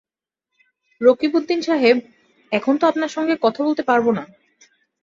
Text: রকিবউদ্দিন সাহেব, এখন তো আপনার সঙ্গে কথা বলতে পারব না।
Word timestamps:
রকিবউদ্দিন 1.01 1.59
সাহেব, 1.61 1.97
এখন 2.51 2.73
তো 2.77 2.83
আপনার 2.87 3.09
সঙ্গে 3.09 3.35
কথা 3.41 3.59
বলতে 3.63 3.83
পারব 3.83 4.05
না। 4.11 4.23